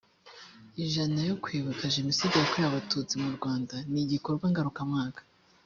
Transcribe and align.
ijana 0.83 1.19
yo 1.29 1.35
kwibuka 1.43 1.93
jenoside 1.95 2.33
yakorewe 2.37 2.67
abatutsi 2.69 3.13
mu 3.23 3.29
rwanda 3.37 3.75
ni 3.91 3.99
igikorwa 4.03 4.45
ngarukamwaka 4.51 5.21